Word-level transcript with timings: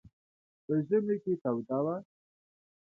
په 0.65 0.73
ژمي 0.87 1.15
کې 1.23 1.33
توده 1.43 1.79
وه. 1.85 1.95